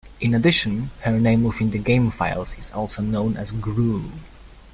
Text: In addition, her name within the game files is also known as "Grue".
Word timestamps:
In 0.19 0.33
addition, 0.33 0.89
her 1.01 1.19
name 1.19 1.43
within 1.43 1.69
the 1.69 1.77
game 1.77 2.09
files 2.09 2.57
is 2.57 2.71
also 2.71 3.03
known 3.03 3.37
as 3.37 3.51
"Grue". 3.51 4.09